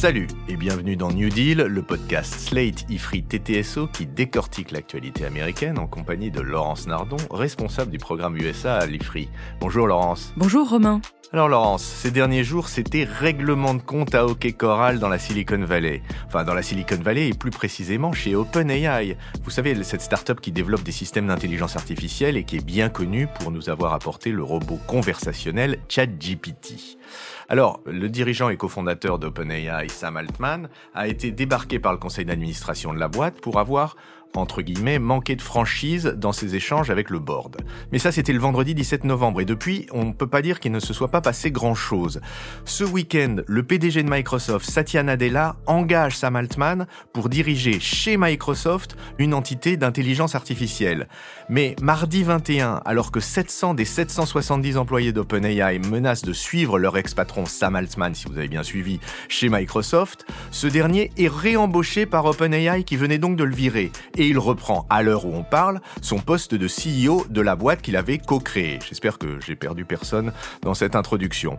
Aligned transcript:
Salut 0.00 0.28
et 0.48 0.56
bienvenue 0.56 0.96
dans 0.96 1.10
New 1.10 1.28
Deal, 1.28 1.58
le 1.58 1.82
podcast 1.82 2.32
Slate 2.32 2.90
IFRI 2.90 3.22
TTSO 3.22 3.86
qui 3.86 4.06
décortique 4.06 4.70
l'actualité 4.70 5.26
américaine 5.26 5.78
en 5.78 5.86
compagnie 5.86 6.30
de 6.30 6.40
Laurence 6.40 6.86
Nardon, 6.86 7.18
responsable 7.30 7.90
du 7.90 7.98
programme 7.98 8.34
USA 8.38 8.76
à 8.76 8.86
l'IFRI. 8.86 9.28
Bonjour 9.60 9.86
Laurence. 9.86 10.32
Bonjour 10.38 10.70
Romain. 10.70 11.02
Alors 11.32 11.48
Laurence, 11.48 11.84
ces 11.84 12.10
derniers 12.10 12.42
jours, 12.42 12.68
c'était 12.68 13.04
règlement 13.04 13.74
de 13.74 13.80
compte 13.80 14.16
à 14.16 14.26
hockey 14.26 14.50
choral 14.50 14.98
dans 14.98 15.08
la 15.08 15.20
Silicon 15.20 15.64
Valley. 15.64 16.02
Enfin, 16.26 16.42
dans 16.42 16.54
la 16.54 16.62
Silicon 16.62 16.96
Valley 16.96 17.28
et 17.28 17.34
plus 17.34 17.52
précisément 17.52 18.12
chez 18.12 18.34
OpenAI. 18.34 19.16
Vous 19.44 19.50
savez, 19.50 19.80
cette 19.84 20.00
start-up 20.00 20.40
qui 20.40 20.50
développe 20.50 20.82
des 20.82 20.90
systèmes 20.90 21.28
d'intelligence 21.28 21.76
artificielle 21.76 22.36
et 22.36 22.42
qui 22.42 22.56
est 22.56 22.64
bien 22.64 22.88
connue 22.88 23.28
pour 23.38 23.52
nous 23.52 23.70
avoir 23.70 23.94
apporté 23.94 24.32
le 24.32 24.42
robot 24.42 24.80
conversationnel 24.88 25.78
ChatGPT. 25.88 26.98
Alors, 27.48 27.80
le 27.86 28.08
dirigeant 28.08 28.48
et 28.48 28.56
cofondateur 28.56 29.20
d'OpenAI, 29.20 29.88
Sam 29.88 30.16
Altman, 30.16 30.68
a 30.94 31.06
été 31.06 31.30
débarqué 31.30 31.78
par 31.78 31.92
le 31.92 31.98
conseil 31.98 32.24
d'administration 32.24 32.92
de 32.92 32.98
la 32.98 33.06
boîte 33.06 33.40
pour 33.40 33.60
avoir 33.60 33.94
entre 34.36 34.62
guillemets, 34.62 34.98
manquer 34.98 35.36
de 35.36 35.42
franchise 35.42 36.14
dans 36.16 36.32
ses 36.32 36.54
échanges 36.54 36.90
avec 36.90 37.10
le 37.10 37.18
board. 37.18 37.58
Mais 37.92 37.98
ça, 37.98 38.12
c'était 38.12 38.32
le 38.32 38.38
vendredi 38.38 38.74
17 38.74 39.04
novembre, 39.04 39.40
et 39.40 39.44
depuis, 39.44 39.86
on 39.92 40.04
ne 40.04 40.12
peut 40.12 40.26
pas 40.26 40.42
dire 40.42 40.60
qu'il 40.60 40.72
ne 40.72 40.80
se 40.80 40.92
soit 40.92 41.08
pas 41.10 41.20
passé 41.20 41.50
grand-chose. 41.50 42.20
Ce 42.64 42.84
week-end, 42.84 43.36
le 43.46 43.62
PDG 43.62 44.02
de 44.02 44.10
Microsoft, 44.10 44.68
Satya 44.68 45.02
Nadella, 45.02 45.56
engage 45.66 46.16
Sam 46.16 46.36
Altman 46.36 46.86
pour 47.12 47.28
diriger 47.28 47.80
chez 47.80 48.16
Microsoft 48.16 48.96
une 49.18 49.34
entité 49.34 49.76
d'intelligence 49.76 50.34
artificielle. 50.34 51.08
Mais 51.48 51.74
mardi 51.82 52.22
21, 52.22 52.82
alors 52.84 53.10
que 53.10 53.20
700 53.20 53.74
des 53.74 53.84
770 53.84 54.76
employés 54.76 55.12
d'OpenAI 55.12 55.78
menacent 55.78 56.24
de 56.24 56.32
suivre 56.32 56.78
leur 56.78 56.96
ex-patron 56.96 57.46
Sam 57.46 57.76
Altman, 57.76 58.14
si 58.14 58.26
vous 58.26 58.38
avez 58.38 58.48
bien 58.48 58.62
suivi, 58.62 59.00
chez 59.28 59.48
Microsoft, 59.48 60.26
ce 60.50 60.66
dernier 60.66 61.10
est 61.16 61.28
réembauché 61.28 62.06
par 62.06 62.24
OpenAI 62.26 62.84
qui 62.84 62.96
venait 62.96 63.18
donc 63.18 63.36
de 63.36 63.44
le 63.44 63.54
virer 63.54 63.90
et 64.20 64.26
il 64.26 64.38
reprend, 64.38 64.86
à 64.90 65.02
l'heure 65.02 65.24
où 65.24 65.34
on 65.34 65.42
parle, 65.42 65.80
son 66.02 66.18
poste 66.18 66.54
de 66.54 66.66
CEO 66.68 67.24
de 67.30 67.40
la 67.40 67.56
boîte 67.56 67.80
qu'il 67.80 67.96
avait 67.96 68.18
co-créée. 68.18 68.78
J'espère 68.86 69.16
que 69.16 69.40
j'ai 69.40 69.56
perdu 69.56 69.86
personne 69.86 70.32
dans 70.60 70.74
cette 70.74 70.94
introduction. 70.94 71.58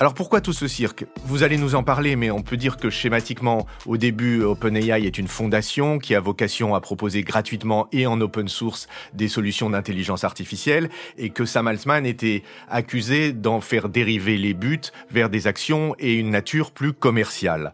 Alors 0.00 0.14
pourquoi 0.14 0.40
tout 0.40 0.52
ce 0.52 0.66
cirque? 0.66 1.04
Vous 1.24 1.44
allez 1.44 1.56
nous 1.56 1.76
en 1.76 1.84
parler, 1.84 2.16
mais 2.16 2.32
on 2.32 2.42
peut 2.42 2.56
dire 2.56 2.78
que 2.78 2.90
schématiquement, 2.90 3.66
au 3.86 3.96
début, 3.96 4.42
OpenAI 4.42 5.06
est 5.06 5.18
une 5.18 5.28
fondation 5.28 5.98
qui 5.98 6.16
a 6.16 6.20
vocation 6.20 6.74
à 6.74 6.80
proposer 6.80 7.22
gratuitement 7.22 7.86
et 7.92 8.08
en 8.08 8.20
open 8.20 8.48
source 8.48 8.88
des 9.14 9.28
solutions 9.28 9.70
d'intelligence 9.70 10.24
artificielle, 10.24 10.88
et 11.16 11.30
que 11.30 11.44
Sam 11.44 11.68
Altman 11.68 12.06
était 12.06 12.42
accusé 12.68 13.32
d'en 13.32 13.60
faire 13.60 13.88
dériver 13.88 14.36
les 14.36 14.54
buts 14.54 14.80
vers 15.12 15.30
des 15.30 15.46
actions 15.46 15.94
et 16.00 16.14
une 16.14 16.30
nature 16.30 16.72
plus 16.72 16.92
commerciale. 16.92 17.72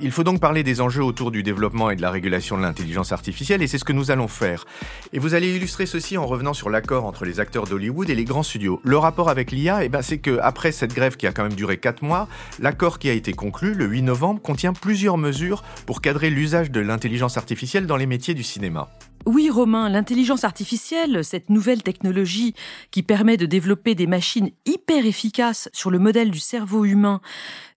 Il 0.00 0.10
faut 0.10 0.24
donc 0.24 0.40
parler 0.40 0.64
des 0.64 0.80
enjeux 0.80 1.04
autour 1.04 1.30
du 1.30 1.44
développement 1.44 1.90
et 1.90 1.96
de 1.96 2.02
la 2.02 2.10
régulation 2.10 2.56
de 2.56 2.62
l'intelligence 2.62 3.12
artificielle, 3.12 3.62
ce 3.78 3.84
que 3.84 3.92
nous 3.92 4.10
allons 4.10 4.28
faire. 4.28 4.64
Et 5.12 5.18
vous 5.18 5.34
allez 5.34 5.54
illustrer 5.54 5.86
ceci 5.86 6.16
en 6.16 6.26
revenant 6.26 6.54
sur 6.54 6.70
l'accord 6.70 7.04
entre 7.04 7.24
les 7.24 7.40
acteurs 7.40 7.66
d'Hollywood 7.66 8.10
et 8.10 8.14
les 8.14 8.24
grands 8.24 8.42
studios. 8.42 8.80
Le 8.84 8.98
rapport 8.98 9.28
avec 9.28 9.50
l'IA, 9.50 9.84
eh 9.84 9.88
ben, 9.88 10.02
c'est 10.02 10.18
que 10.18 10.38
après 10.42 10.72
cette 10.72 10.94
grève 10.94 11.16
qui 11.16 11.26
a 11.26 11.32
quand 11.32 11.42
même 11.42 11.54
duré 11.54 11.78
4 11.78 12.02
mois, 12.02 12.28
l'accord 12.58 12.98
qui 12.98 13.08
a 13.08 13.12
été 13.12 13.32
conclu 13.32 13.74
le 13.74 13.86
8 13.86 14.02
novembre 14.02 14.40
contient 14.42 14.72
plusieurs 14.72 15.18
mesures 15.18 15.62
pour 15.86 16.00
cadrer 16.00 16.30
l'usage 16.30 16.70
de 16.70 16.80
l'intelligence 16.80 17.36
artificielle 17.36 17.86
dans 17.86 17.96
les 17.96 18.06
métiers 18.06 18.34
du 18.34 18.42
cinéma. 18.42 18.88
Oui, 19.26 19.50
Romain, 19.50 19.88
l'intelligence 19.88 20.44
artificielle, 20.44 21.24
cette 21.24 21.50
nouvelle 21.50 21.82
technologie 21.82 22.54
qui 22.92 23.02
permet 23.02 23.36
de 23.36 23.44
développer 23.44 23.96
des 23.96 24.06
machines 24.06 24.50
hyper 24.66 25.04
efficaces 25.04 25.68
sur 25.72 25.90
le 25.90 25.98
modèle 25.98 26.30
du 26.30 26.38
cerveau 26.38 26.84
humain, 26.84 27.20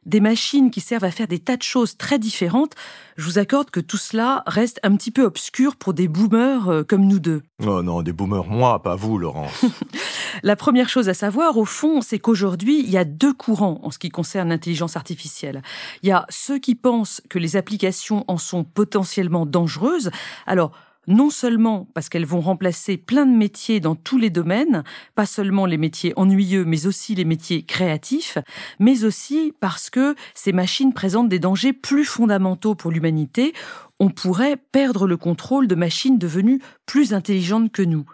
des 0.06 0.19
machines 0.19 0.69
qui 0.69 0.80
servent 0.80 1.06
à 1.06 1.11
faire 1.11 1.28
des 1.28 1.39
tas 1.39 1.58
de 1.58 1.64
choses 1.64 1.97
très 1.97 2.19
différentes, 2.19 2.75
je 3.17 3.25
vous 3.25 3.40
accorde 3.40 3.72
que 3.72 3.79
tout 3.79 3.97
cela 3.97 4.44
reste 4.46 4.79
un 4.84 4.96
petit 4.96 5.09
peu 5.09 5.24
obscur 5.24 5.75
pour 5.75 5.96
des 5.96 6.07
boomers 6.07 6.69
euh, 6.69 6.84
comme 6.84 7.06
nous 7.06 7.19
deux. 7.19 7.41
Oh 7.66 7.81
non, 7.81 8.03
des 8.03 8.13
boomers, 8.13 8.45
moi, 8.45 8.81
pas 8.84 8.95
vous, 8.95 9.18
Laurence. 9.18 9.66
La 10.44 10.56
première 10.56 10.88
chose 10.88 11.09
à 11.09 11.16
savoir, 11.16 11.57
au 11.57 11.66
fond, 11.66 12.01
c'est 12.01 12.19
qu'aujourd'hui, 12.19 12.79
il 12.79 12.90
y 12.91 12.97
a 12.97 13.06
deux 13.06 13.34
courants 13.34 13.79
en 13.84 13.90
ce 13.90 13.97
qui 13.97 14.09
concerne 14.09 14.50
l'intelligence 14.50 14.95
artificielle. 14.95 15.63
Il 16.03 16.09
y 16.09 16.12
a 16.12 16.28
ceux 16.29 16.59
qui 16.59 16.75
pensent 16.75 17.22
que 17.28 17.40
les 17.40 17.56
applications 17.56 18.24
en 18.28 18.38
sont 18.38 18.63
potentiellement 18.63 19.47
dangereuses. 19.47 20.12
Alors, 20.45 20.72
non 21.09 21.30
seulement 21.30 21.88
parce 21.94 22.08
qu'elles 22.08 22.25
vont 22.25 22.40
remplacer 22.40 22.96
plein 22.96 23.25
de 23.25 23.36
métiers 23.36 23.80
dans 23.80 23.96
tous 23.96 24.18
les 24.18 24.30
domaines, 24.30 24.84
pas 25.16 25.25
seulement 25.25 25.66
les 25.66 25.78
métiers 25.78 26.14
ennuyeux, 26.16 26.64
mais 26.64 26.86
aussi 26.86 27.16
les 27.16 27.25
métiers 27.25 27.64
créatifs, 27.64 28.38
mais 28.80 29.03
aussi 29.03 29.53
parce 29.59 29.90
que 29.90 30.16
ces 30.34 30.53
machines 30.53 30.94
présentent 30.94 31.30
des 31.30 31.40
dangers 31.40 31.74
plus 31.74 32.06
fondamentaux 32.06 32.75
pour 32.75 32.92
l'humanité. 32.92 33.53
On 34.00 34.09
pourrait 34.09 34.56
perdre 34.56 35.08
le 35.08 35.18
contrôle 35.18 35.68
de 35.68 35.75
machines 35.75 36.18
devenues 36.18 36.62
plus 36.86 37.14
intelligentes 37.14 37.72
que 37.72 37.81
nous. 37.81 38.06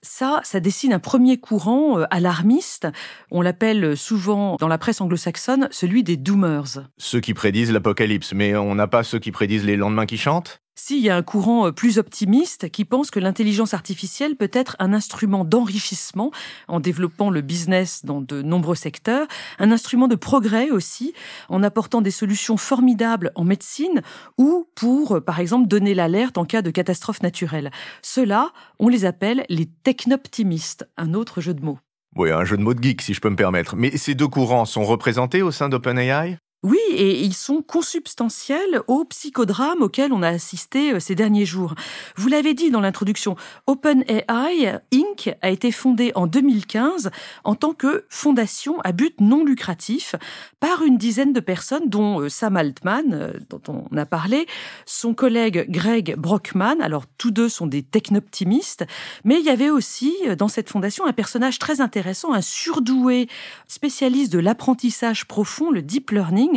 Ça, 0.00 0.40
ça 0.44 0.60
dessine 0.60 0.92
un 0.92 1.00
premier 1.00 1.38
courant 1.38 1.98
euh, 1.98 2.04
alarmiste. 2.10 2.86
On 3.32 3.42
l'appelle 3.42 3.96
souvent 3.96 4.56
dans 4.56 4.68
la 4.68 4.78
presse 4.78 5.00
anglo-saxonne 5.00 5.68
celui 5.72 6.04
des 6.04 6.16
doomers. 6.16 6.88
Ceux 6.98 7.20
qui 7.20 7.34
prédisent 7.34 7.72
l'apocalypse, 7.72 8.32
mais 8.32 8.56
on 8.56 8.76
n'a 8.76 8.86
pas 8.86 9.02
ceux 9.02 9.18
qui 9.18 9.32
prédisent 9.32 9.64
les 9.64 9.76
lendemains 9.76 10.06
qui 10.06 10.16
chantent? 10.16 10.62
S'il 10.78 11.00
y 11.00 11.10
a 11.10 11.16
un 11.16 11.22
courant 11.22 11.66
euh, 11.66 11.72
plus 11.72 11.98
optimiste 11.98 12.70
qui 12.70 12.84
pense 12.84 13.10
que 13.10 13.18
l'intelligence 13.18 13.74
artificielle 13.74 14.36
peut 14.36 14.50
être 14.52 14.76
un 14.78 14.92
instrument 14.92 15.44
d'enrichissement 15.44 16.30
en 16.68 16.78
développant 16.78 17.30
le 17.30 17.40
business 17.40 18.04
dans 18.04 18.20
de 18.20 18.42
nombreux 18.42 18.76
secteurs, 18.76 19.26
un 19.58 19.72
instrument 19.72 20.06
de 20.06 20.14
progrès 20.14 20.70
aussi 20.70 21.14
en 21.48 21.64
apportant 21.64 22.00
des 22.00 22.12
solutions 22.12 22.56
formidables 22.56 23.32
en 23.34 23.42
médecine 23.42 24.02
ou 24.38 24.68
pour, 24.76 25.16
euh, 25.16 25.20
par 25.20 25.40
exemple, 25.40 25.66
donner 25.66 25.94
l'alerte 25.94 26.38
en 26.38 26.44
cas 26.44 26.62
de 26.62 26.70
catastrophe 26.70 27.22
naturelle. 27.22 27.72
Ceux-là, 28.02 28.52
on 28.78 28.88
les 28.88 29.04
appelle 29.04 29.44
les 29.48 29.66
technoptimistes, 29.66 30.88
un 30.96 31.12
autre 31.12 31.40
jeu 31.40 31.54
de 31.54 31.64
mots. 31.64 31.80
Oui, 32.14 32.30
un 32.30 32.44
jeu 32.44 32.56
de 32.56 32.62
mots 32.62 32.74
de 32.74 32.82
geek, 32.82 33.02
si 33.02 33.14
je 33.14 33.20
peux 33.20 33.30
me 33.30 33.36
permettre. 33.36 33.74
Mais 33.74 33.96
ces 33.96 34.14
deux 34.14 34.28
courants 34.28 34.64
sont 34.64 34.84
représentés 34.84 35.42
au 35.42 35.50
sein 35.50 35.68
d'OpenAI? 35.68 36.38
Oui, 36.64 36.80
et 36.90 37.20
ils 37.20 37.34
sont 37.34 37.62
consubstantiels 37.62 38.82
au 38.88 39.04
psychodrame 39.04 39.80
auquel 39.80 40.12
on 40.12 40.24
a 40.24 40.28
assisté 40.28 40.92
euh, 40.92 40.98
ces 40.98 41.14
derniers 41.14 41.46
jours. 41.46 41.76
Vous 42.16 42.26
l'avez 42.26 42.52
dit 42.52 42.72
dans 42.72 42.80
l'introduction, 42.80 43.36
OpenAI 43.68 44.80
Inc. 44.92 45.36
a 45.40 45.50
été 45.50 45.70
fondée 45.70 46.10
en 46.16 46.26
2015 46.26 47.12
en 47.44 47.54
tant 47.54 47.74
que 47.74 48.06
fondation 48.08 48.80
à 48.80 48.90
but 48.90 49.20
non 49.20 49.44
lucratif 49.44 50.16
par 50.58 50.82
une 50.82 50.98
dizaine 50.98 51.32
de 51.32 51.38
personnes, 51.38 51.88
dont 51.88 52.22
euh, 52.22 52.28
Sam 52.28 52.56
Altman, 52.56 53.12
euh, 53.12 53.32
dont 53.50 53.62
on 53.68 53.96
a 53.96 54.04
parlé, 54.04 54.48
son 54.84 55.14
collègue 55.14 55.66
Greg 55.70 56.16
Brockman, 56.16 56.80
alors 56.80 57.04
tous 57.18 57.30
deux 57.30 57.48
sont 57.48 57.68
des 57.68 57.84
technoptimistes, 57.84 58.84
mais 59.22 59.38
il 59.38 59.44
y 59.44 59.50
avait 59.50 59.70
aussi 59.70 60.12
dans 60.36 60.48
cette 60.48 60.70
fondation 60.70 61.06
un 61.06 61.12
personnage 61.12 61.60
très 61.60 61.80
intéressant, 61.80 62.32
un 62.32 62.42
surdoué 62.42 63.28
spécialiste 63.68 64.32
de 64.32 64.40
l'apprentissage 64.40 65.28
profond, 65.28 65.70
le 65.70 65.82
deep 65.82 66.10
learning, 66.10 66.47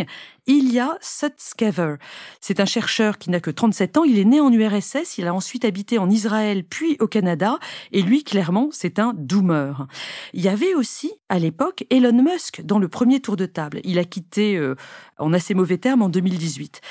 Ilya 0.47 0.97
Sutskever. 1.01 1.95
C'est 2.39 2.59
un 2.59 2.65
chercheur 2.65 3.17
qui 3.17 3.29
n'a 3.29 3.39
que 3.39 3.51
37 3.51 3.97
ans. 3.97 4.03
Il 4.03 4.17
est 4.19 4.25
né 4.25 4.39
en 4.39 4.51
URSS. 4.51 5.17
Il 5.17 5.27
a 5.27 5.33
ensuite 5.33 5.65
habité 5.65 5.97
en 5.97 6.09
Israël 6.09 6.63
puis 6.63 6.97
au 6.99 7.07
Canada. 7.07 7.59
Et 7.91 8.01
lui, 8.01 8.23
clairement, 8.23 8.69
c'est 8.71 8.99
un 8.99 9.13
doomer. 9.15 9.87
Il 10.33 10.41
y 10.41 10.49
avait 10.49 10.73
aussi, 10.73 11.11
à 11.29 11.39
l'époque, 11.39 11.85
Elon 11.89 12.23
Musk 12.23 12.61
dans 12.63 12.79
le 12.79 12.87
premier 12.87 13.19
tour 13.19 13.35
de 13.35 13.45
table. 13.45 13.81
Il 13.83 13.99
a 13.99 14.03
quitté 14.03 14.57
euh, 14.57 14.75
en 15.17 15.33
assez 15.33 15.53
mauvais 15.53 15.77
termes 15.77 16.01
en 16.01 16.09
2018. 16.09 16.81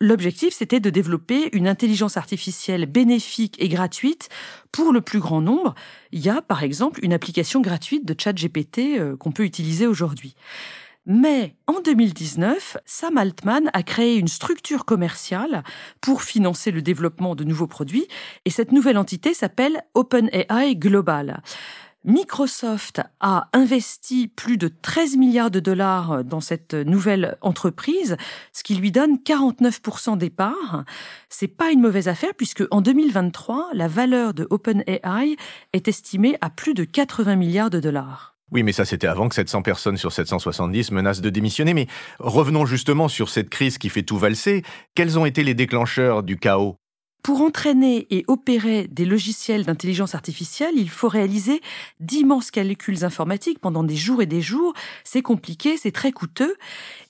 L'objectif, 0.00 0.52
c'était 0.52 0.80
de 0.80 0.90
développer 0.90 1.48
une 1.56 1.68
intelligence 1.68 2.16
artificielle 2.16 2.86
bénéfique 2.86 3.56
et 3.58 3.68
gratuite 3.68 4.28
pour 4.72 4.92
le 4.92 5.00
plus 5.00 5.20
grand 5.20 5.40
nombre. 5.40 5.74
Il 6.12 6.20
y 6.20 6.28
a, 6.28 6.42
par 6.42 6.62
exemple, 6.62 7.00
une 7.02 7.12
application 7.12 7.60
gratuite 7.60 8.04
de 8.04 8.14
ChatGPT 8.18 8.98
euh, 8.98 9.16
qu'on 9.16 9.30
peut 9.30 9.44
utiliser 9.44 9.86
aujourd'hui. 9.86 10.34
Mais 11.06 11.54
en 11.66 11.80
2019, 11.80 12.78
Sam 12.86 13.18
Altman 13.18 13.68
a 13.74 13.82
créé 13.82 14.16
une 14.16 14.28
structure 14.28 14.86
commerciale 14.86 15.62
pour 16.00 16.22
financer 16.22 16.70
le 16.70 16.80
développement 16.80 17.34
de 17.34 17.44
nouveaux 17.44 17.66
produits 17.66 18.08
et 18.46 18.50
cette 18.50 18.72
nouvelle 18.72 18.96
entité 18.96 19.34
s'appelle 19.34 19.82
OpenAI 19.92 20.76
Global. 20.76 21.42
Microsoft 22.06 23.02
a 23.20 23.48
investi 23.54 24.28
plus 24.28 24.58
de 24.58 24.68
13 24.68 25.16
milliards 25.16 25.50
de 25.50 25.60
dollars 25.60 26.22
dans 26.24 26.40
cette 26.40 26.74
nouvelle 26.74 27.36
entreprise, 27.40 28.16
ce 28.52 28.62
qui 28.62 28.74
lui 28.74 28.92
donne 28.92 29.16
49% 29.16 30.16
des 30.16 30.28
parts. 30.28 30.84
C'est 31.30 31.48
pas 31.48 31.70
une 31.70 31.80
mauvaise 31.80 32.08
affaire 32.08 32.34
puisque 32.34 32.64
en 32.70 32.82
2023, 32.82 33.70
la 33.72 33.88
valeur 33.88 34.34
de 34.34 34.46
OpenAI 34.50 35.36
est 35.72 35.88
estimée 35.88 36.36
à 36.42 36.50
plus 36.50 36.74
de 36.74 36.84
80 36.84 37.36
milliards 37.36 37.70
de 37.70 37.80
dollars. 37.80 38.33
Oui, 38.54 38.62
mais 38.62 38.72
ça 38.72 38.84
c'était 38.84 39.08
avant 39.08 39.28
que 39.28 39.34
700 39.34 39.62
personnes 39.62 39.96
sur 39.96 40.12
770 40.12 40.92
menacent 40.92 41.20
de 41.20 41.28
démissionner. 41.28 41.74
Mais 41.74 41.88
revenons 42.20 42.64
justement 42.64 43.08
sur 43.08 43.28
cette 43.28 43.50
crise 43.50 43.78
qui 43.78 43.88
fait 43.88 44.04
tout 44.04 44.16
valser. 44.16 44.62
Quels 44.94 45.18
ont 45.18 45.26
été 45.26 45.42
les 45.42 45.54
déclencheurs 45.54 46.22
du 46.22 46.38
chaos? 46.38 46.76
Pour 47.24 47.40
entraîner 47.40 48.06
et 48.10 48.22
opérer 48.28 48.86
des 48.86 49.06
logiciels 49.06 49.64
d'intelligence 49.64 50.14
artificielle, 50.14 50.74
il 50.76 50.90
faut 50.90 51.08
réaliser 51.08 51.62
d'immenses 51.98 52.50
calculs 52.50 53.04
informatiques 53.04 53.58
pendant 53.58 53.82
des 53.82 53.96
jours 53.96 54.22
et 54.22 54.26
des 54.26 54.42
jours. 54.42 54.74
C'est 55.04 55.22
compliqué, 55.22 55.76
c'est 55.76 55.90
très 55.90 56.12
coûteux. 56.12 56.54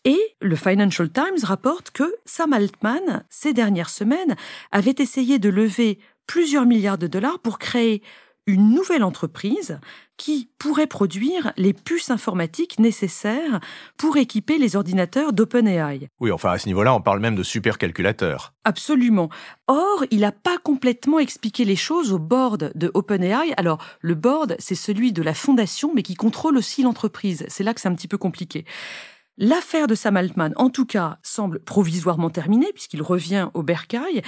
Et 0.04 0.20
le 0.40 0.56
Financial 0.56 1.10
Times 1.10 1.42
rapporte 1.42 1.90
que 1.90 2.14
Sam 2.24 2.52
Altman, 2.52 3.24
ces 3.28 3.52
dernières 3.52 3.90
semaines, 3.90 4.36
avait 4.70 4.94
essayé 4.98 5.38
de 5.38 5.50
lever 5.50 5.98
plusieurs 6.26 6.64
milliards 6.64 6.96
de 6.96 7.06
dollars 7.06 7.40
pour 7.40 7.58
créer 7.58 8.00
une 8.46 8.70
nouvelle 8.74 9.04
entreprise 9.04 9.78
qui 10.16 10.50
pourrait 10.58 10.86
produire 10.86 11.52
les 11.56 11.72
puces 11.72 12.10
informatiques 12.10 12.78
nécessaires 12.78 13.60
pour 13.96 14.16
équiper 14.16 14.58
les 14.58 14.76
ordinateurs 14.76 15.32
d'OpenAI. 15.32 16.08
Oui, 16.20 16.30
enfin 16.30 16.50
à 16.50 16.58
ce 16.58 16.66
niveau-là, 16.66 16.94
on 16.94 17.00
parle 17.00 17.20
même 17.20 17.34
de 17.34 17.42
supercalculateurs. 17.42 18.52
Absolument. 18.64 19.28
Or, 19.66 20.04
il 20.10 20.20
n'a 20.20 20.32
pas 20.32 20.58
complètement 20.58 21.18
expliqué 21.18 21.64
les 21.64 21.76
choses 21.76 22.12
au 22.12 22.18
board 22.18 22.72
de 22.74 22.90
OpenAI. 22.94 23.54
Alors, 23.56 23.84
le 24.00 24.14
board, 24.14 24.56
c'est 24.58 24.74
celui 24.74 25.12
de 25.12 25.22
la 25.22 25.34
fondation, 25.34 25.92
mais 25.94 26.02
qui 26.02 26.14
contrôle 26.14 26.56
aussi 26.56 26.82
l'entreprise. 26.82 27.44
C'est 27.48 27.64
là 27.64 27.74
que 27.74 27.80
c'est 27.80 27.88
un 27.88 27.94
petit 27.94 28.08
peu 28.08 28.18
compliqué. 28.18 28.64
L'affaire 29.36 29.88
de 29.88 29.96
Sam 29.96 30.16
Altman, 30.16 30.52
en 30.54 30.70
tout 30.70 30.86
cas, 30.86 31.18
semble 31.24 31.58
provisoirement 31.58 32.30
terminée 32.30 32.72
puisqu'il 32.72 33.02
revient 33.02 33.48
au 33.54 33.64
bercail. 33.64 34.22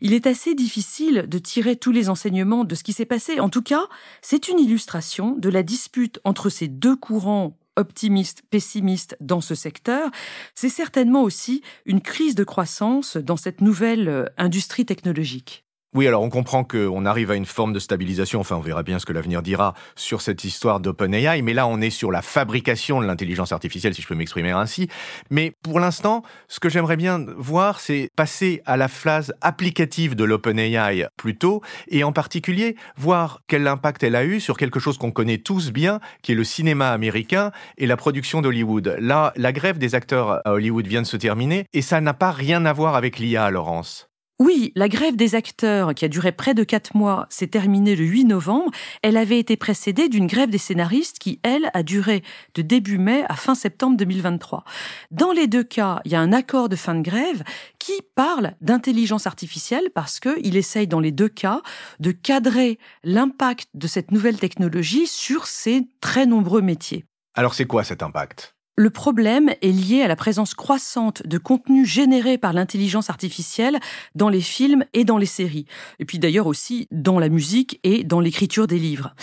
Il 0.00 0.12
est 0.12 0.26
assez 0.26 0.54
difficile 0.54 1.24
de 1.26 1.38
tirer 1.38 1.76
tous 1.76 1.92
les 1.92 2.10
enseignements 2.10 2.64
de 2.64 2.74
ce 2.74 2.84
qui 2.84 2.92
s'est 2.92 3.06
passé. 3.06 3.40
En 3.40 3.48
tout 3.48 3.62
cas, 3.62 3.88
c'est 4.20 4.48
une 4.48 4.60
illustration 4.60 5.34
de 5.38 5.48
la 5.48 5.62
dispute 5.62 6.20
entre 6.24 6.50
ces 6.50 6.68
deux 6.68 6.94
courants 6.94 7.56
optimistes, 7.76 8.42
pessimistes 8.50 9.16
dans 9.20 9.40
ce 9.40 9.54
secteur. 9.54 10.10
C'est 10.54 10.68
certainement 10.68 11.22
aussi 11.22 11.62
une 11.86 12.02
crise 12.02 12.34
de 12.34 12.44
croissance 12.44 13.16
dans 13.16 13.38
cette 13.38 13.62
nouvelle 13.62 14.08
euh, 14.08 14.26
industrie 14.36 14.84
technologique. 14.84 15.64
Oui, 15.92 16.06
alors 16.06 16.22
on 16.22 16.28
comprend 16.28 16.62
qu'on 16.62 17.04
arrive 17.04 17.32
à 17.32 17.34
une 17.34 17.46
forme 17.46 17.72
de 17.72 17.80
stabilisation, 17.80 18.38
enfin 18.38 18.54
on 18.54 18.60
verra 18.60 18.84
bien 18.84 19.00
ce 19.00 19.06
que 19.06 19.12
l'avenir 19.12 19.42
dira 19.42 19.74
sur 19.96 20.20
cette 20.20 20.44
histoire 20.44 20.78
d'OpenAI, 20.78 21.42
mais 21.42 21.52
là 21.52 21.66
on 21.66 21.80
est 21.80 21.90
sur 21.90 22.12
la 22.12 22.22
fabrication 22.22 23.00
de 23.00 23.06
l'intelligence 23.06 23.50
artificielle, 23.50 23.92
si 23.92 24.00
je 24.00 24.06
peux 24.06 24.14
m'exprimer 24.14 24.52
ainsi. 24.52 24.86
Mais 25.30 25.52
pour 25.64 25.80
l'instant, 25.80 26.22
ce 26.46 26.60
que 26.60 26.68
j'aimerais 26.68 26.96
bien 26.96 27.26
voir, 27.36 27.80
c'est 27.80 28.08
passer 28.14 28.62
à 28.66 28.76
la 28.76 28.86
phase 28.86 29.34
applicative 29.40 30.14
de 30.14 30.22
l'OpenAI 30.22 31.08
plutôt, 31.16 31.60
et 31.88 32.04
en 32.04 32.12
particulier 32.12 32.76
voir 32.96 33.40
quel 33.48 33.66
impact 33.66 34.04
elle 34.04 34.14
a 34.14 34.24
eu 34.24 34.38
sur 34.38 34.56
quelque 34.56 34.78
chose 34.78 34.96
qu'on 34.96 35.10
connaît 35.10 35.38
tous 35.38 35.72
bien, 35.72 35.98
qui 36.22 36.30
est 36.30 36.36
le 36.36 36.44
cinéma 36.44 36.90
américain 36.90 37.50
et 37.78 37.86
la 37.86 37.96
production 37.96 38.42
d'Hollywood. 38.42 38.94
Là, 39.00 39.32
la 39.34 39.50
grève 39.50 39.78
des 39.78 39.96
acteurs 39.96 40.46
à 40.46 40.52
Hollywood 40.52 40.86
vient 40.86 41.02
de 41.02 41.06
se 41.08 41.16
terminer, 41.16 41.64
et 41.72 41.82
ça 41.82 42.00
n'a 42.00 42.14
pas 42.14 42.30
rien 42.30 42.64
à 42.64 42.72
voir 42.72 42.94
avec 42.94 43.18
l'IA, 43.18 43.50
Laurence. 43.50 44.09
Oui, 44.40 44.72
la 44.74 44.88
grève 44.88 45.16
des 45.16 45.34
acteurs, 45.34 45.94
qui 45.94 46.06
a 46.06 46.08
duré 46.08 46.32
près 46.32 46.54
de 46.54 46.64
quatre 46.64 46.96
mois, 46.96 47.26
s'est 47.28 47.48
terminée 47.48 47.94
le 47.94 48.06
8 48.06 48.24
novembre. 48.24 48.70
Elle 49.02 49.18
avait 49.18 49.38
été 49.38 49.58
précédée 49.58 50.08
d'une 50.08 50.26
grève 50.26 50.48
des 50.48 50.56
scénaristes 50.56 51.18
qui, 51.18 51.40
elle, 51.42 51.70
a 51.74 51.82
duré 51.82 52.22
de 52.54 52.62
début 52.62 52.96
mai 52.96 53.22
à 53.28 53.36
fin 53.36 53.54
septembre 53.54 53.98
2023. 53.98 54.64
Dans 55.10 55.32
les 55.32 55.46
deux 55.46 55.62
cas, 55.62 56.00
il 56.06 56.12
y 56.12 56.14
a 56.14 56.20
un 56.20 56.32
accord 56.32 56.70
de 56.70 56.76
fin 56.76 56.94
de 56.94 57.02
grève 57.02 57.44
qui 57.78 58.00
parle 58.14 58.54
d'intelligence 58.62 59.26
artificielle 59.26 59.90
parce 59.94 60.20
qu'il 60.20 60.56
essaye 60.56 60.86
dans 60.86 61.00
les 61.00 61.12
deux 61.12 61.28
cas 61.28 61.60
de 61.98 62.10
cadrer 62.10 62.78
l'impact 63.04 63.68
de 63.74 63.86
cette 63.86 64.10
nouvelle 64.10 64.38
technologie 64.38 65.06
sur 65.06 65.46
ces 65.46 65.82
très 66.00 66.24
nombreux 66.24 66.62
métiers. 66.62 67.04
Alors 67.34 67.52
c'est 67.52 67.66
quoi 67.66 67.84
cet 67.84 68.02
impact? 68.02 68.54
Le 68.80 68.88
problème 68.88 69.50
est 69.60 69.72
lié 69.72 70.00
à 70.00 70.08
la 70.08 70.16
présence 70.16 70.54
croissante 70.54 71.26
de 71.26 71.36
contenus 71.36 71.86
générés 71.86 72.38
par 72.38 72.54
l'intelligence 72.54 73.10
artificielle 73.10 73.78
dans 74.14 74.30
les 74.30 74.40
films 74.40 74.86
et 74.94 75.04
dans 75.04 75.18
les 75.18 75.26
séries, 75.26 75.66
et 75.98 76.06
puis 76.06 76.18
d'ailleurs 76.18 76.46
aussi 76.46 76.88
dans 76.90 77.18
la 77.18 77.28
musique 77.28 77.78
et 77.84 78.04
dans 78.04 78.20
l'écriture 78.20 78.66
des 78.66 78.78
livres. 78.78 79.14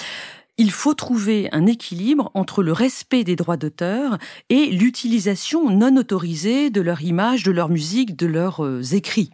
Il 0.59 0.69
faut 0.69 0.93
trouver 0.93 1.49
un 1.53 1.65
équilibre 1.65 2.29
entre 2.35 2.61
le 2.61 2.71
respect 2.71 3.23
des 3.23 3.35
droits 3.35 3.57
d'auteur 3.57 4.19
et 4.49 4.67
l'utilisation 4.67 5.71
non 5.71 5.97
autorisée 5.97 6.69
de 6.69 6.81
leur 6.81 7.01
image, 7.01 7.41
de 7.41 7.51
leur 7.51 7.69
musique, 7.69 8.15
de 8.15 8.27
leurs 8.27 8.63
euh, 8.63 8.83
écrits. 8.93 9.31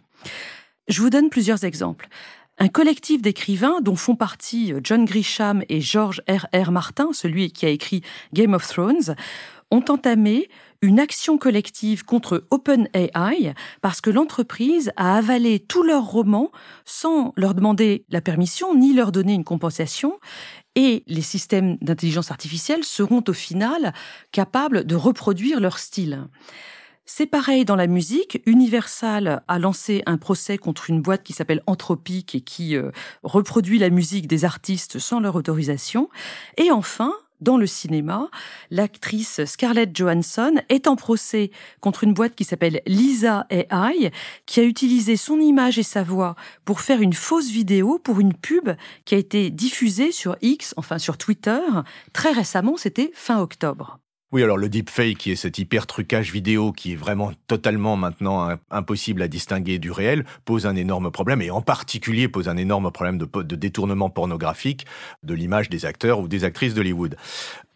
Je 0.88 1.02
vous 1.02 1.10
donne 1.10 1.28
plusieurs 1.28 1.64
exemples. 1.64 2.08
Un 2.58 2.68
collectif 2.68 3.20
d'écrivains 3.20 3.80
dont 3.82 3.96
font 3.96 4.14
partie 4.14 4.72
euh, 4.72 4.80
John 4.82 5.04
Grisham 5.04 5.64
et 5.68 5.80
George 5.80 6.22
R. 6.28 6.46
R. 6.54 6.70
Martin, 6.70 7.08
celui 7.12 7.50
qui 7.50 7.66
a 7.66 7.68
écrit 7.68 8.02
Game 8.32 8.54
of 8.54 8.66
Thrones, 8.66 9.16
ont 9.70 9.84
entamé 9.88 10.48
une 10.82 11.00
action 11.00 11.38
collective 11.38 12.04
contre 12.04 12.46
OpenAI 12.50 13.54
parce 13.80 14.00
que 14.00 14.10
l'entreprise 14.10 14.92
a 14.96 15.16
avalé 15.16 15.58
tous 15.58 15.82
leurs 15.82 16.04
romans 16.04 16.50
sans 16.84 17.32
leur 17.36 17.54
demander 17.54 18.04
la 18.10 18.20
permission 18.20 18.74
ni 18.74 18.92
leur 18.92 19.10
donner 19.10 19.32
une 19.32 19.44
compensation 19.44 20.18
et 20.74 21.04
les 21.06 21.22
systèmes 21.22 21.76
d'intelligence 21.80 22.30
artificielle 22.30 22.84
seront 22.84 23.24
au 23.26 23.32
final 23.32 23.94
capables 24.32 24.84
de 24.84 24.96
reproduire 24.96 25.60
leur 25.60 25.78
style. 25.78 26.26
C'est 27.06 27.26
pareil 27.26 27.66
dans 27.66 27.76
la 27.76 27.86
musique. 27.86 28.40
Universal 28.46 29.42
a 29.46 29.58
lancé 29.58 30.02
un 30.06 30.16
procès 30.16 30.56
contre 30.56 30.88
une 30.88 31.02
boîte 31.02 31.22
qui 31.22 31.34
s'appelle 31.34 31.62
Anthropic 31.66 32.34
et 32.34 32.40
qui 32.40 32.76
euh, 32.76 32.90
reproduit 33.22 33.78
la 33.78 33.90
musique 33.90 34.26
des 34.26 34.46
artistes 34.46 34.98
sans 34.98 35.20
leur 35.20 35.34
autorisation. 35.36 36.08
Et 36.56 36.70
enfin, 36.70 37.12
dans 37.44 37.56
le 37.56 37.68
cinéma, 37.68 38.28
l'actrice 38.70 39.44
Scarlett 39.44 39.96
Johansson 39.96 40.54
est 40.68 40.88
en 40.88 40.96
procès 40.96 41.52
contre 41.80 42.02
une 42.02 42.14
boîte 42.14 42.34
qui 42.34 42.42
s'appelle 42.42 42.80
Lisa 42.86 43.46
AI, 43.50 44.10
qui 44.46 44.58
a 44.58 44.64
utilisé 44.64 45.16
son 45.16 45.38
image 45.38 45.78
et 45.78 45.84
sa 45.84 46.02
voix 46.02 46.34
pour 46.64 46.80
faire 46.80 47.00
une 47.00 47.12
fausse 47.12 47.50
vidéo 47.50 48.00
pour 48.02 48.18
une 48.18 48.34
pub 48.34 48.70
qui 49.04 49.14
a 49.14 49.18
été 49.18 49.50
diffusée 49.50 50.10
sur 50.10 50.36
X, 50.42 50.74
enfin 50.76 50.98
sur 50.98 51.18
Twitter, 51.18 51.60
très 52.12 52.32
récemment, 52.32 52.76
c'était 52.76 53.12
fin 53.14 53.40
octobre. 53.40 53.98
Oui, 54.34 54.42
alors 54.42 54.56
le 54.56 54.68
deepfake, 54.68 55.16
qui 55.16 55.30
est 55.30 55.36
cet 55.36 55.58
hyper 55.58 55.86
trucage 55.86 56.32
vidéo 56.32 56.72
qui 56.72 56.94
est 56.94 56.96
vraiment 56.96 57.30
totalement 57.46 57.94
maintenant 57.96 58.48
impossible 58.68 59.22
à 59.22 59.28
distinguer 59.28 59.78
du 59.78 59.92
réel, 59.92 60.24
pose 60.44 60.66
un 60.66 60.74
énorme 60.74 61.12
problème 61.12 61.40
et 61.40 61.52
en 61.52 61.60
particulier 61.60 62.26
pose 62.26 62.48
un 62.48 62.56
énorme 62.56 62.90
problème 62.90 63.16
de, 63.16 63.26
de 63.26 63.54
détournement 63.54 64.10
pornographique 64.10 64.86
de 65.22 65.34
l'image 65.34 65.70
des 65.70 65.86
acteurs 65.86 66.18
ou 66.18 66.26
des 66.26 66.42
actrices 66.42 66.74
d'Hollywood. 66.74 67.16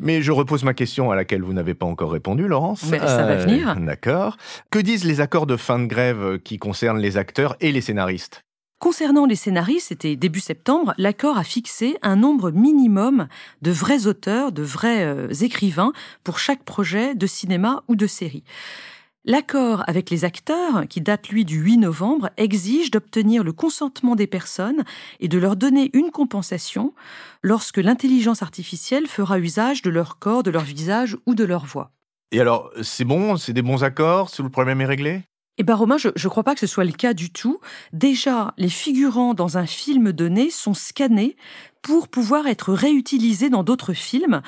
Mais 0.01 0.21
je 0.21 0.33
repose 0.33 0.65
ma 0.65 0.75
question 0.75 1.13
à 1.13 1.15
laquelle 1.15 1.43
vous 1.43 1.53
n'avez 1.53 1.75
pas 1.75 1.87
encore 1.87 2.11
répondu, 2.11 2.49
Laurence. 2.49 2.83
Mais 2.91 2.99
ça 2.99 3.25
va 3.25 3.37
venir. 3.37 3.69
Euh, 3.69 3.75
d'accord. 3.87 4.37
Que 4.73 4.81
disent 4.81 5.05
les 5.05 5.21
accords 5.21 5.47
de 5.47 5.57
fin 5.57 5.79
de 5.79 5.87
grève 5.87 6.41
qui 6.43 6.59
concernent 6.59 6.99
les 6.99 7.17
acteurs 7.19 7.55
et 7.61 7.71
les 7.71 7.83
scénaristes? 7.83 8.43
Concernant 8.79 9.27
les 9.27 9.35
scénaristes, 9.35 9.89
c'était 9.89 10.15
début 10.15 10.39
septembre, 10.39 10.95
l'accord 10.99 11.37
a 11.37 11.43
fixé 11.43 11.97
un 12.03 12.15
nombre 12.15 12.53
minimum 12.53 13.27
de 13.61 13.73
vrais 13.73 14.07
auteurs, 14.07 14.53
de 14.53 14.63
vrais 14.63 15.05
euh, 15.05 15.29
écrivains 15.41 15.93
pour 16.23 16.39
chaque 16.39 16.63
projet 16.63 17.17
de 17.17 17.27
cinéma 17.27 17.83
ou 17.89 17.97
de 17.97 18.07
série. 18.07 18.45
L'accord 19.25 19.83
avec 19.89 20.11
les 20.11 20.25
acteurs, 20.25 20.87
qui 20.89 21.01
date 21.01 21.29
lui 21.29 21.45
du 21.45 21.59
8 21.59 21.79
novembre, 21.79 22.31
exige 22.37 22.93
d'obtenir 22.93 23.43
le 23.43 23.53
consentement 23.53 24.15
des 24.15 24.29
personnes 24.29 24.85
et 25.19 25.27
de 25.27 25.39
leur 25.39 25.57
donner 25.57 25.91
une 25.93 26.13
compensation 26.13 26.95
lorsque 27.43 27.79
l'intelligence 27.79 28.43
artificielle 28.43 29.09
fera 29.09 29.41
usage 29.41 29.83
de 29.83 29.91
leur 29.91 30.21
corps, 30.21 30.45
de 30.45 30.53
leur 30.53 30.63
visage 30.63 31.17
ou 31.27 31.35
de 31.35 31.45
leur 31.45 31.67
voix. 31.67 31.91
Et 32.31 32.41
alors, 32.41 32.71
c'est 32.83 33.05
bon, 33.05 33.37
c'est 33.37 33.53
des 33.53 33.63
bons 33.63 33.83
accords, 33.83 34.31
le 34.39 34.51
problème 34.51 34.81
est 34.81 34.87
réglé? 34.87 35.25
Eh 35.59 35.65
bien, 35.65 35.75
Romain, 35.75 35.99
je 35.99 36.09
ne 36.09 36.29
crois 36.29 36.45
pas 36.45 36.55
que 36.55 36.61
ce 36.61 36.69
soit 36.69 36.85
le 36.85 36.93
cas 36.93 37.15
du 37.15 37.31
tout. 37.31 37.59
Déjà, 37.93 38.55
les 38.59 38.69
figurants 38.69 39.35
dans 39.35 39.59
un 39.59 39.67
film 39.67 40.13
donné 40.13 40.51
sont 40.51 40.75
scannés 40.75 41.37
pour 41.83 42.09
pouvoir 42.09 42.47
être 42.47 42.73
réutilisés 42.73 43.51
dans 43.51 43.65
d'autres 43.65 43.93
films. 43.93 44.41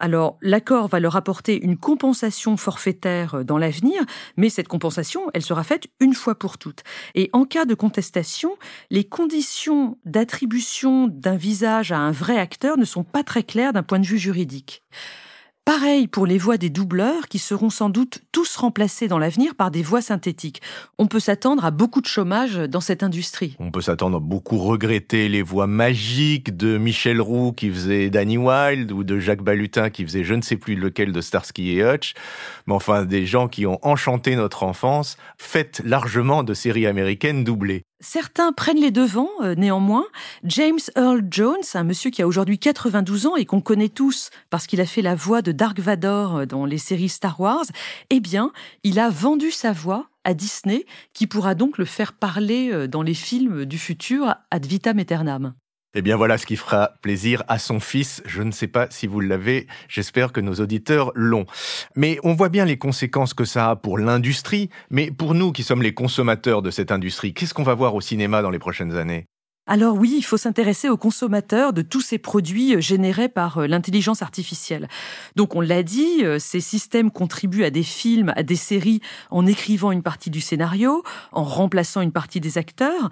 Alors, 0.00 0.38
l'accord 0.40 0.88
va 0.88 0.98
leur 0.98 1.16
apporter 1.16 1.62
une 1.62 1.76
compensation 1.76 2.56
forfaitaire 2.56 3.44
dans 3.44 3.58
l'avenir, 3.58 4.02
mais 4.36 4.48
cette 4.48 4.68
compensation, 4.68 5.30
elle 5.34 5.42
sera 5.42 5.62
faite 5.62 5.88
une 6.00 6.14
fois 6.14 6.38
pour 6.38 6.56
toutes. 6.56 6.82
Et 7.14 7.28
en 7.34 7.44
cas 7.44 7.66
de 7.66 7.74
contestation, 7.74 8.56
les 8.90 9.04
conditions 9.04 9.98
d'attribution 10.06 11.06
d'un 11.08 11.36
visage 11.36 11.92
à 11.92 11.98
un 11.98 12.12
vrai 12.12 12.38
acteur 12.38 12.78
ne 12.78 12.86
sont 12.86 13.04
pas 13.04 13.24
très 13.24 13.42
claires 13.42 13.74
d'un 13.74 13.82
point 13.82 13.98
de 13.98 14.06
vue 14.06 14.18
juridique. 14.18 14.82
Pareil 15.70 16.08
pour 16.08 16.26
les 16.26 16.36
voix 16.36 16.56
des 16.56 16.68
doubleurs 16.68 17.28
qui 17.28 17.38
seront 17.38 17.70
sans 17.70 17.90
doute 17.90 18.22
tous 18.32 18.56
remplacés 18.56 19.06
dans 19.06 19.20
l'avenir 19.20 19.54
par 19.54 19.70
des 19.70 19.84
voix 19.84 20.02
synthétiques. 20.02 20.60
On 20.98 21.06
peut 21.06 21.20
s'attendre 21.20 21.64
à 21.64 21.70
beaucoup 21.70 22.00
de 22.00 22.08
chômage 22.08 22.56
dans 22.56 22.80
cette 22.80 23.04
industrie. 23.04 23.54
On 23.60 23.70
peut 23.70 23.80
s'attendre 23.80 24.16
à 24.16 24.20
beaucoup 24.20 24.58
regretter 24.58 25.28
les 25.28 25.42
voix 25.42 25.68
magiques 25.68 26.56
de 26.56 26.76
Michel 26.76 27.20
Roux 27.20 27.52
qui 27.52 27.70
faisait 27.70 28.10
Danny 28.10 28.36
Wilde 28.36 28.90
ou 28.90 29.04
de 29.04 29.20
Jacques 29.20 29.44
Balutin 29.44 29.90
qui 29.90 30.02
faisait 30.02 30.24
je 30.24 30.34
ne 30.34 30.42
sais 30.42 30.56
plus 30.56 30.74
lequel 30.74 31.12
de 31.12 31.20
Starsky 31.20 31.78
et 31.78 31.84
Hutch. 31.84 32.14
Mais 32.66 32.74
enfin, 32.74 33.04
des 33.04 33.24
gens 33.24 33.46
qui 33.46 33.64
ont 33.64 33.78
enchanté 33.82 34.34
notre 34.34 34.64
enfance, 34.64 35.18
faites 35.38 35.82
largement 35.84 36.42
de 36.42 36.52
séries 36.52 36.88
américaines 36.88 37.44
doublées. 37.44 37.84
Certains 38.02 38.52
prennent 38.52 38.80
les 38.80 38.90
devants, 38.90 39.28
euh, 39.42 39.54
néanmoins. 39.54 40.06
James 40.44 40.78
Earl 40.96 41.22
Jones, 41.30 41.62
un 41.74 41.84
monsieur 41.84 42.10
qui 42.10 42.22
a 42.22 42.26
aujourd'hui 42.26 42.58
92 42.58 43.26
ans 43.26 43.36
et 43.36 43.44
qu'on 43.44 43.60
connaît 43.60 43.90
tous 43.90 44.30
parce 44.48 44.66
qu'il 44.66 44.80
a 44.80 44.86
fait 44.86 45.02
la 45.02 45.14
voix 45.14 45.42
de 45.42 45.52
Dark 45.52 45.78
Vador 45.78 46.36
euh, 46.36 46.46
dans 46.46 46.64
les 46.64 46.78
séries 46.78 47.10
Star 47.10 47.38
Wars, 47.38 47.66
eh 48.08 48.20
bien, 48.20 48.52
il 48.84 48.98
a 48.98 49.10
vendu 49.10 49.50
sa 49.50 49.72
voix 49.72 50.08
à 50.24 50.32
Disney, 50.32 50.86
qui 51.12 51.26
pourra 51.26 51.54
donc 51.54 51.76
le 51.76 51.84
faire 51.84 52.14
parler 52.14 52.70
euh, 52.72 52.88
dans 52.88 53.02
les 53.02 53.14
films 53.14 53.66
du 53.66 53.76
futur 53.76 54.34
ad 54.50 54.64
vitam 54.64 54.98
aeternam. 54.98 55.52
Eh 55.94 56.02
bien 56.02 56.16
voilà 56.16 56.38
ce 56.38 56.46
qui 56.46 56.54
fera 56.54 56.92
plaisir 57.02 57.42
à 57.48 57.58
son 57.58 57.80
fils. 57.80 58.22
Je 58.24 58.42
ne 58.42 58.52
sais 58.52 58.68
pas 58.68 58.86
si 58.90 59.08
vous 59.08 59.18
l'avez, 59.18 59.66
j'espère 59.88 60.32
que 60.32 60.40
nos 60.40 60.54
auditeurs 60.54 61.10
l'ont. 61.16 61.46
Mais 61.96 62.18
on 62.22 62.34
voit 62.34 62.48
bien 62.48 62.64
les 62.64 62.78
conséquences 62.78 63.34
que 63.34 63.44
ça 63.44 63.70
a 63.70 63.76
pour 63.76 63.98
l'industrie, 63.98 64.70
mais 64.90 65.10
pour 65.10 65.34
nous 65.34 65.50
qui 65.50 65.64
sommes 65.64 65.82
les 65.82 65.92
consommateurs 65.92 66.62
de 66.62 66.70
cette 66.70 66.92
industrie, 66.92 67.34
qu'est-ce 67.34 67.54
qu'on 67.54 67.64
va 67.64 67.74
voir 67.74 67.96
au 67.96 68.00
cinéma 68.00 68.40
dans 68.40 68.50
les 68.50 68.60
prochaines 68.60 68.96
années? 68.96 69.26
Alors 69.66 69.96
oui, 69.96 70.14
il 70.16 70.22
faut 70.22 70.36
s'intéresser 70.36 70.88
aux 70.88 70.96
consommateurs 70.96 71.72
de 71.72 71.82
tous 71.82 72.00
ces 72.00 72.18
produits 72.18 72.74
euh, 72.74 72.80
générés 72.80 73.28
par 73.28 73.58
euh, 73.58 73.66
l'intelligence 73.66 74.22
artificielle. 74.22 74.88
Donc 75.36 75.54
on 75.54 75.60
l'a 75.60 75.82
dit, 75.82 76.24
euh, 76.24 76.38
ces 76.38 76.60
systèmes 76.60 77.10
contribuent 77.10 77.64
à 77.64 77.70
des 77.70 77.84
films, 77.84 78.32
à 78.36 78.42
des 78.42 78.56
séries 78.56 79.00
en 79.30 79.46
écrivant 79.46 79.92
une 79.92 80.02
partie 80.02 80.30
du 80.30 80.40
scénario, 80.40 81.04
en 81.30 81.44
remplaçant 81.44 82.00
une 82.00 82.10
partie 82.10 82.40
des 82.40 82.58
acteurs. 82.58 83.10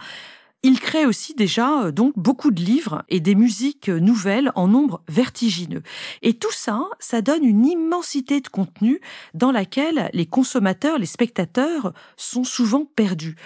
Il 0.65 0.81
crée 0.81 1.07
aussi 1.07 1.35
déjà 1.35 1.85
euh, 1.85 1.93
donc 1.93 2.15
beaucoup 2.17 2.51
de 2.51 2.61
livres 2.61 3.05
et 3.09 3.21
des 3.21 3.37
musiques 3.37 3.89
euh, 3.89 4.01
nouvelles 4.01 4.51
en 4.57 4.67
nombre 4.67 5.03
vertigineux. 5.07 5.83
Et 6.23 6.35
tout 6.35 6.53
ça, 6.53 6.83
ça 6.99 7.23
donne 7.23 7.45
une 7.45 7.65
immensité 7.65 8.41
de 8.41 8.49
contenu 8.49 9.01
dans 9.35 9.53
laquelle 9.53 10.11
les 10.13 10.27
consommateurs, 10.27 10.99
les 10.99 11.07
spectateurs 11.07 11.93
sont 12.17 12.43
souvent 12.43 12.85
perdus. 12.85 13.37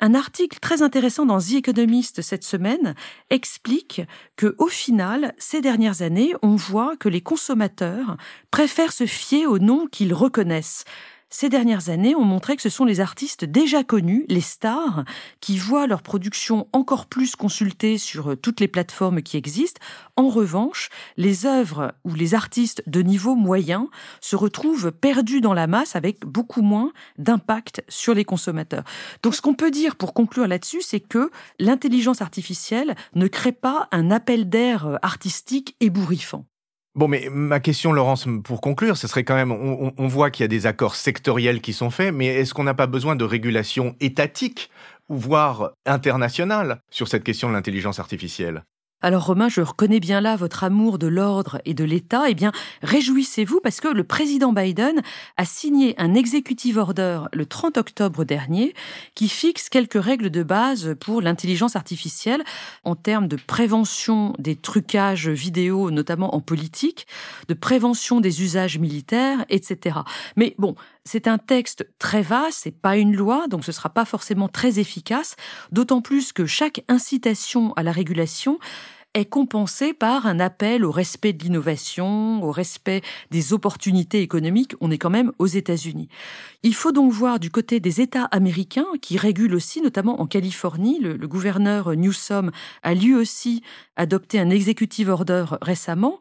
Un 0.00 0.14
article 0.14 0.58
très 0.58 0.82
intéressant 0.82 1.26
dans 1.26 1.38
The 1.38 1.54
Economist 1.54 2.20
cette 2.20 2.44
semaine 2.44 2.94
explique 3.30 4.02
que, 4.36 4.54
au 4.58 4.68
final, 4.68 5.34
ces 5.38 5.62
dernières 5.62 6.02
années, 6.02 6.34
on 6.42 6.54
voit 6.54 6.96
que 6.96 7.08
les 7.08 7.22
consommateurs 7.22 8.16
préfèrent 8.50 8.92
se 8.92 9.06
fier 9.06 9.46
aux 9.46 9.58
noms 9.58 9.86
qu'ils 9.86 10.12
reconnaissent 10.12 10.84
ces 11.28 11.48
dernières 11.48 11.88
années 11.88 12.14
ont 12.14 12.24
montré 12.24 12.54
que 12.54 12.62
ce 12.62 12.68
sont 12.68 12.84
les 12.84 13.00
artistes 13.00 13.44
déjà 13.44 13.82
connus, 13.82 14.26
les 14.28 14.40
stars, 14.40 15.04
qui 15.40 15.58
voient 15.58 15.88
leur 15.88 16.02
production 16.02 16.68
encore 16.72 17.06
plus 17.06 17.34
consultée 17.34 17.98
sur 17.98 18.30
euh, 18.32 18.36
toutes 18.36 18.60
les 18.60 18.68
plateformes 18.68 19.22
qui 19.22 19.36
existent. 19.36 19.80
En 20.14 20.28
revanche, 20.28 20.88
les 21.16 21.44
œuvres 21.44 21.94
ou 22.04 22.14
les 22.14 22.34
artistes 22.34 22.82
de 22.86 23.02
niveau 23.02 23.34
moyen 23.34 23.88
se 24.20 24.36
retrouvent 24.36 24.92
perdus 24.92 25.40
dans 25.40 25.54
la 25.54 25.66
masse 25.66 25.96
avec 25.96 26.20
beaucoup 26.20 26.62
moins 26.62 26.92
d'impact 27.18 27.82
sur 27.88 28.14
les 28.14 28.24
consommateurs. 28.24 28.84
Donc 29.22 29.34
ce 29.34 29.42
qu'on 29.42 29.54
peut 29.54 29.72
dire 29.72 29.96
pour 29.96 30.14
conclure 30.14 30.46
là-dessus, 30.46 30.82
c'est 30.82 31.00
que 31.00 31.30
l'intelligence 31.58 32.22
artificielle 32.22 32.94
ne 33.14 33.26
crée 33.26 33.52
pas 33.52 33.88
un 33.90 34.10
appel 34.12 34.48
d'air 34.48 34.86
euh, 34.86 34.96
artistique 35.02 35.76
ébouriffant. 35.80 36.46
Bon, 36.96 37.08
mais 37.08 37.28
ma 37.30 37.60
question, 37.60 37.92
Laurence, 37.92 38.26
pour 38.42 38.62
conclure, 38.62 38.96
ce 38.96 39.06
serait 39.06 39.22
quand 39.22 39.34
même, 39.34 39.52
on, 39.52 40.08
voit 40.08 40.30
qu'il 40.30 40.44
y 40.44 40.46
a 40.46 40.48
des 40.48 40.64
accords 40.64 40.94
sectoriels 40.94 41.60
qui 41.60 41.74
sont 41.74 41.90
faits, 41.90 42.14
mais 42.14 42.24
est-ce 42.26 42.54
qu'on 42.54 42.64
n'a 42.64 42.72
pas 42.72 42.86
besoin 42.86 43.16
de 43.16 43.24
régulation 43.24 43.94
étatique 44.00 44.70
voire 45.10 45.72
internationale 45.84 46.80
sur 46.90 47.06
cette 47.06 47.22
question 47.22 47.50
de 47.50 47.52
l'intelligence 47.52 48.00
artificielle? 48.00 48.64
Alors 49.02 49.26
Romain, 49.26 49.50
je 49.50 49.60
reconnais 49.60 50.00
bien 50.00 50.22
là 50.22 50.36
votre 50.36 50.64
amour 50.64 50.98
de 50.98 51.06
l'ordre 51.06 51.60
et 51.66 51.74
de 51.74 51.84
l'État. 51.84 52.24
Eh 52.28 52.34
bien, 52.34 52.50
réjouissez-vous 52.82 53.60
parce 53.62 53.80
que 53.80 53.88
le 53.88 54.04
président 54.04 54.54
Biden 54.54 55.02
a 55.36 55.44
signé 55.44 55.94
un 55.98 56.14
executive 56.14 56.78
order 56.78 57.20
le 57.32 57.44
30 57.44 57.76
octobre 57.76 58.24
dernier 58.24 58.74
qui 59.14 59.28
fixe 59.28 59.68
quelques 59.68 60.02
règles 60.02 60.30
de 60.30 60.42
base 60.42 60.96
pour 60.98 61.20
l'intelligence 61.20 61.76
artificielle 61.76 62.42
en 62.84 62.96
termes 62.96 63.28
de 63.28 63.36
prévention 63.36 64.32
des 64.38 64.56
trucages 64.56 65.28
vidéo, 65.28 65.90
notamment 65.90 66.34
en 66.34 66.40
politique, 66.40 67.06
de 67.48 67.54
prévention 67.54 68.20
des 68.20 68.42
usages 68.42 68.78
militaires, 68.78 69.44
etc. 69.50 69.98
Mais 70.36 70.54
bon, 70.58 70.74
c'est 71.06 71.28
un 71.28 71.38
texte 71.38 71.88
très 71.98 72.20
vaste, 72.20 72.60
c'est 72.64 72.78
pas 72.78 72.96
une 72.96 73.16
loi, 73.16 73.46
donc 73.48 73.64
ce 73.64 73.72
sera 73.72 73.88
pas 73.88 74.04
forcément 74.04 74.48
très 74.48 74.78
efficace, 74.78 75.36
d'autant 75.72 76.02
plus 76.02 76.32
que 76.32 76.44
chaque 76.44 76.84
incitation 76.88 77.72
à 77.74 77.82
la 77.82 77.92
régulation 77.92 78.58
est 79.14 79.24
compensée 79.24 79.94
par 79.94 80.26
un 80.26 80.38
appel 80.40 80.84
au 80.84 80.90
respect 80.90 81.32
de 81.32 81.42
l'innovation, 81.42 82.42
au 82.42 82.50
respect 82.50 83.00
des 83.30 83.54
opportunités 83.54 84.20
économiques. 84.20 84.74
On 84.82 84.90
est 84.90 84.98
quand 84.98 85.08
même 85.10 85.32
aux 85.38 85.46
États-Unis. 85.46 86.08
Il 86.62 86.74
faut 86.74 86.92
donc 86.92 87.12
voir 87.12 87.40
du 87.40 87.50
côté 87.50 87.80
des 87.80 88.02
États 88.02 88.24
américains 88.24 88.84
qui 89.00 89.16
régulent 89.16 89.54
aussi, 89.54 89.80
notamment 89.80 90.20
en 90.20 90.26
Californie. 90.26 90.98
Le, 91.00 91.16
le 91.16 91.28
gouverneur 91.28 91.96
Newsom 91.96 92.50
a 92.82 92.94
lui 92.94 93.14
aussi 93.14 93.62
adopté 93.96 94.38
un 94.38 94.50
executive 94.50 95.08
order 95.08 95.46
récemment. 95.62 96.18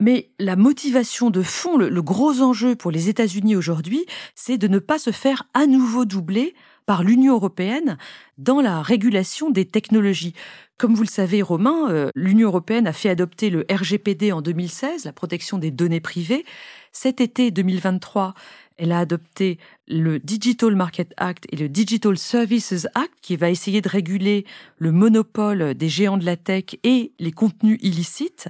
Mais 0.00 0.30
la 0.38 0.56
motivation 0.56 1.30
de 1.30 1.42
fond, 1.42 1.76
le, 1.76 2.02
gros 2.02 2.40
enjeu 2.40 2.74
pour 2.74 2.90
les 2.90 3.08
États-Unis 3.08 3.54
aujourd'hui, 3.54 4.04
c'est 4.34 4.58
de 4.58 4.68
ne 4.68 4.78
pas 4.78 4.98
se 4.98 5.12
faire 5.12 5.44
à 5.54 5.66
nouveau 5.66 6.04
doubler 6.04 6.54
par 6.84 7.02
l'Union 7.02 7.34
européenne 7.34 7.96
dans 8.36 8.60
la 8.60 8.82
régulation 8.82 9.50
des 9.50 9.64
technologies. 9.64 10.34
Comme 10.76 10.94
vous 10.94 11.02
le 11.02 11.08
savez, 11.08 11.40
Romain, 11.40 11.88
euh, 11.90 12.10
l'Union 12.14 12.48
européenne 12.48 12.86
a 12.86 12.92
fait 12.92 13.08
adopter 13.08 13.48
le 13.48 13.64
RGPD 13.70 14.32
en 14.32 14.42
2016, 14.42 15.04
la 15.04 15.12
protection 15.12 15.58
des 15.58 15.70
données 15.70 16.00
privées. 16.00 16.44
Cet 16.92 17.20
été 17.20 17.52
2023, 17.52 18.34
elle 18.76 18.92
a 18.92 18.98
adopté 18.98 19.58
le 19.86 20.18
Digital 20.18 20.74
Market 20.74 21.14
Act 21.16 21.46
et 21.52 21.56
le 21.56 21.68
Digital 21.68 22.18
Services 22.18 22.88
Act 22.94 23.12
qui 23.22 23.36
va 23.36 23.50
essayer 23.50 23.80
de 23.80 23.88
réguler 23.88 24.44
le 24.78 24.90
monopole 24.90 25.74
des 25.74 25.88
géants 25.88 26.16
de 26.16 26.26
la 26.26 26.36
tech 26.36 26.64
et 26.82 27.12
les 27.20 27.32
contenus 27.32 27.78
illicites. 27.80 28.48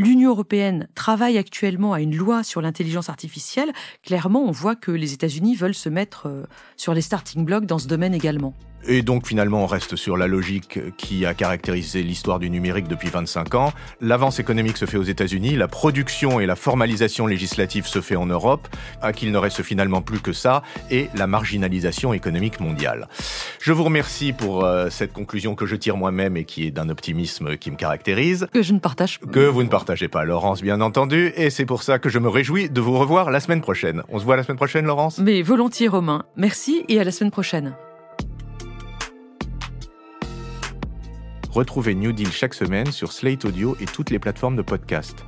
L'Union 0.00 0.30
européenne 0.30 0.88
travaille 0.94 1.36
actuellement 1.36 1.92
à 1.92 2.00
une 2.00 2.16
loi 2.16 2.42
sur 2.42 2.62
l'intelligence 2.62 3.10
artificielle. 3.10 3.70
Clairement, 4.02 4.42
on 4.42 4.50
voit 4.50 4.74
que 4.74 4.90
les 4.90 5.12
États-Unis 5.12 5.56
veulent 5.56 5.74
se 5.74 5.90
mettre 5.90 6.26
euh, 6.26 6.44
sur 6.78 6.94
les 6.94 7.02
starting 7.02 7.44
blocks 7.44 7.66
dans 7.66 7.78
ce 7.78 7.86
domaine 7.86 8.14
également. 8.14 8.54
Et 8.86 9.02
donc 9.02 9.26
finalement, 9.26 9.62
on 9.62 9.66
reste 9.66 9.96
sur 9.96 10.16
la 10.16 10.26
logique 10.26 10.80
qui 10.96 11.26
a 11.26 11.34
caractérisé 11.34 12.02
l'histoire 12.02 12.38
du 12.38 12.50
numérique 12.50 12.88
depuis 12.88 13.08
25 13.08 13.54
ans. 13.54 13.72
L'avance 14.00 14.38
économique 14.38 14.76
se 14.76 14.86
fait 14.86 14.96
aux 14.96 15.02
États-Unis, 15.02 15.56
la 15.56 15.68
production 15.68 16.40
et 16.40 16.46
la 16.46 16.56
formalisation 16.56 17.26
législative 17.26 17.86
se 17.86 18.00
fait 18.00 18.16
en 18.16 18.26
Europe, 18.26 18.68
à 19.02 19.12
qu'il 19.12 19.32
ne 19.32 19.38
reste 19.38 19.62
finalement 19.62 20.02
plus 20.02 20.20
que 20.20 20.32
ça, 20.32 20.62
et 20.90 21.08
la 21.14 21.26
marginalisation 21.26 22.12
économique 22.12 22.60
mondiale. 22.60 23.08
Je 23.60 23.72
vous 23.72 23.84
remercie 23.84 24.32
pour 24.32 24.64
euh, 24.64 24.88
cette 24.90 25.12
conclusion 25.12 25.54
que 25.54 25.66
je 25.66 25.76
tire 25.76 25.96
moi-même 25.96 26.36
et 26.36 26.44
qui 26.44 26.66
est 26.66 26.70
d'un 26.70 26.88
optimisme 26.88 27.56
qui 27.56 27.70
me 27.70 27.76
caractérise. 27.76 28.46
Que 28.52 28.62
je 28.62 28.72
ne 28.72 28.78
partage 28.78 29.20
pas. 29.20 29.30
Que 29.30 29.40
vous 29.40 29.62
ne 29.62 29.68
partagez 29.68 30.08
pas, 30.08 30.24
Laurence, 30.24 30.62
bien 30.62 30.80
entendu, 30.80 31.32
et 31.36 31.50
c'est 31.50 31.66
pour 31.66 31.82
ça 31.82 31.98
que 31.98 32.08
je 32.08 32.18
me 32.18 32.28
réjouis 32.28 32.70
de 32.70 32.80
vous 32.80 32.98
revoir 32.98 33.30
la 33.30 33.40
semaine 33.40 33.60
prochaine. 33.60 34.02
On 34.08 34.18
se 34.18 34.24
voit 34.24 34.36
la 34.36 34.42
semaine 34.42 34.56
prochaine, 34.56 34.86
Laurence? 34.86 35.18
Mais 35.18 35.42
volontiers, 35.42 35.88
Romain. 35.88 36.24
Merci 36.36 36.84
et 36.88 37.00
à 37.00 37.04
la 37.04 37.10
semaine 37.10 37.30
prochaine. 37.30 37.74
Retrouvez 41.50 41.96
New 41.96 42.12
Deal 42.12 42.30
chaque 42.30 42.54
semaine 42.54 42.92
sur 42.92 43.10
Slate 43.12 43.44
Audio 43.44 43.76
et 43.80 43.86
toutes 43.86 44.10
les 44.10 44.20
plateformes 44.20 44.54
de 44.54 44.62
podcast. 44.62 45.24